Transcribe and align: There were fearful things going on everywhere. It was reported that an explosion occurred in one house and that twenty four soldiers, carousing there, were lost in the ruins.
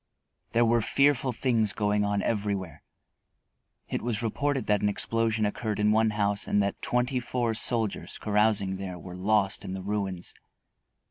There 0.53 0.65
were 0.65 0.81
fearful 0.81 1.31
things 1.31 1.73
going 1.73 2.03
on 2.03 2.23
everywhere. 2.23 2.81
It 3.87 4.01
was 4.01 4.23
reported 4.23 4.65
that 4.65 4.81
an 4.81 4.89
explosion 4.89 5.45
occurred 5.45 5.79
in 5.79 5.91
one 5.91 6.09
house 6.09 6.47
and 6.47 6.59
that 6.63 6.81
twenty 6.81 7.19
four 7.19 7.53
soldiers, 7.53 8.17
carousing 8.17 8.77
there, 8.77 8.97
were 8.97 9.13
lost 9.15 9.63
in 9.63 9.73
the 9.73 9.83
ruins. 9.83 10.33